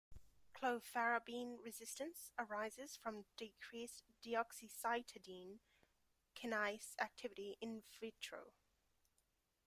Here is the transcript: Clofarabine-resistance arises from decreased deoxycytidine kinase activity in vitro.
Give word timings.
Clofarabine-resistance 0.55 2.31
arises 2.39 2.97
from 2.97 3.25
decreased 3.37 4.03
deoxycytidine 4.25 5.59
kinase 6.35 6.95
activity 6.99 7.55
in 7.61 7.83
vitro. 7.99 8.51